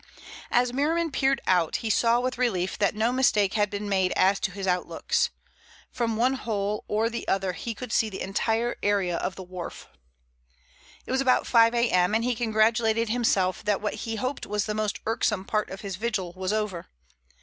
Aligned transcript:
As 0.49 0.73
Merriman 0.73 1.11
peered 1.11 1.41
out 1.45 1.75
he 1.75 1.91
saw 1.91 2.19
with 2.21 2.39
relief 2.39 2.75
that 2.79 2.95
no 2.95 3.11
mistake 3.11 3.53
had 3.53 3.69
been 3.69 3.87
made 3.87 4.11
as 4.13 4.39
to 4.39 4.49
his 4.49 4.65
outlooks. 4.65 5.29
From 5.91 6.17
one 6.17 6.33
hole 6.33 6.83
or 6.87 7.07
the 7.07 7.27
other 7.27 7.53
he 7.53 7.75
could 7.75 7.91
see 7.91 8.09
the 8.09 8.19
entire 8.23 8.77
area 8.81 9.17
of 9.17 9.35
the 9.35 9.43
wharf. 9.43 9.87
It 11.05 11.11
was 11.11 11.21
about 11.21 11.45
five 11.45 11.75
a.m., 11.75 12.15
and 12.15 12.23
he 12.23 12.33
congratulated 12.33 13.09
himself 13.09 13.63
that 13.65 13.79
what 13.79 13.93
he 13.93 14.15
hoped 14.15 14.47
was 14.47 14.65
the 14.65 14.73
most 14.73 14.99
irksome 15.05 15.45
part 15.45 15.69
of 15.69 15.81
his 15.81 15.97
vigil 15.97 16.33
was 16.33 16.51
over. 16.51 16.87